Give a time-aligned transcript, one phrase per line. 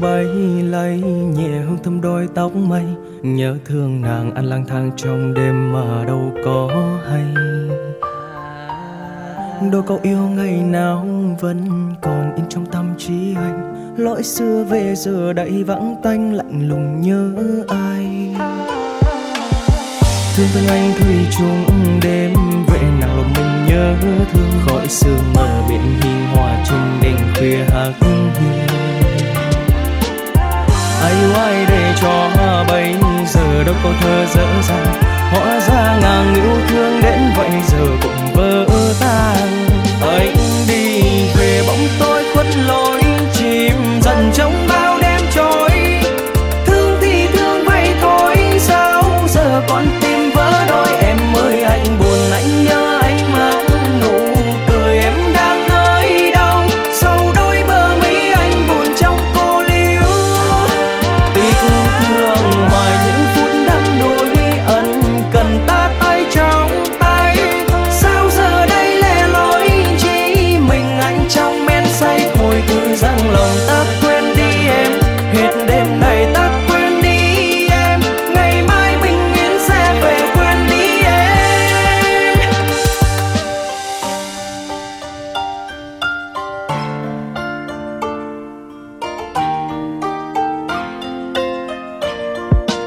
[0.00, 0.24] bay
[0.62, 1.00] lay
[1.36, 2.84] nhẹ hương thơm đôi tóc mây.
[3.22, 6.68] Nhớ thương nàng ăn lang thang trong đêm mà đâu có
[7.10, 7.24] hay.
[9.72, 11.06] Đôi câu yêu ngày nào
[11.40, 11.68] vẫn
[12.02, 13.74] còn in trong tâm trí anh.
[13.96, 17.32] Lỗi xưa về giờ đây vắng tanh, lạnh lùng nhớ
[17.68, 18.36] ai.
[20.36, 21.64] Thương thương anh thủy chung
[22.02, 22.32] đêm
[22.66, 23.94] về nàng lòng mình nhớ
[24.32, 24.50] thương.
[24.66, 27.92] Khỏi xưa mờ biển hiên hòa chung đêm khuya hạc
[33.82, 35.13] câu thơ dở dàng.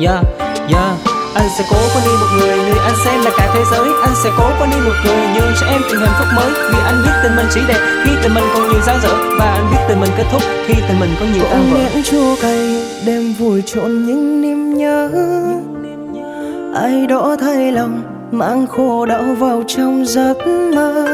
[0.00, 0.24] Yeah,
[0.68, 0.92] yeah
[1.34, 3.88] Anh sẽ cố quên đi một người Người anh xem là cả thế giới.
[4.02, 6.50] Anh sẽ cố quên đi một người Nhưng cho em từng hạnh phúc mới.
[6.72, 9.14] Vì anh biết tình mình chỉ đẹp Khi tình mình còn nhiều dang dở.
[9.38, 12.00] Và anh biết tình mình kết thúc Khi tình mình có nhiều tan vỡ.
[12.04, 15.08] chua cay đêm vui trộn những niềm nhớ.
[16.74, 21.06] Ai đó thay lòng mang khổ đau vào trong giấc mơ.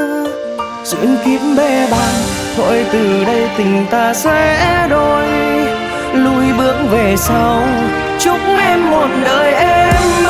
[0.85, 2.23] Duyên kiếp bê bàng
[2.57, 5.25] thôi từ đây tình ta sẽ đôi
[6.15, 7.63] lùi bước về sau
[8.19, 10.24] chúc em một đời em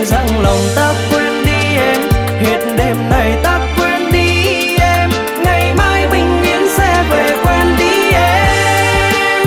[0.00, 2.00] thôi rằng lòng ta quên đi em.
[2.40, 5.10] Hết đêm này ta quên đi em.
[5.44, 9.46] Ngày mai bình yên sẽ về quên đi em.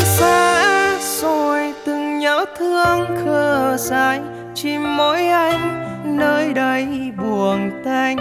[0.00, 4.20] Xa rồi từng nhớ thương khờ dài,
[4.54, 6.86] chỉ mỗi anh nơi đây
[7.18, 8.16] buồn tanh.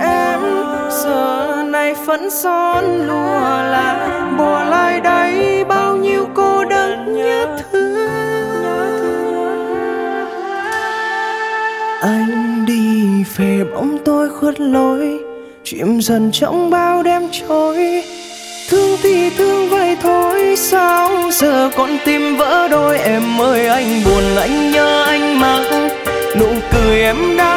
[0.00, 0.40] Em
[0.90, 3.40] giờ này phẫn son lùa
[3.70, 7.77] là bỏ lại đây bao nhiêu cô đơn nhớ thương.
[12.00, 15.18] Anh đi về bóng tôi khuất lối,
[15.64, 18.02] chìm dần trong bao đêm trôi.
[18.70, 22.98] Thương thì thương vậy thôi, sao giờ con tim vỡ đôi?
[22.98, 25.88] Em ơi, anh buồn anh nhớ anh mang
[26.38, 27.47] nụ cười em đã